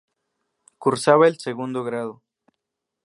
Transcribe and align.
Cursaba 0.79 1.27
el 1.27 1.37
segundo 1.37 1.83
grado. 1.83 2.23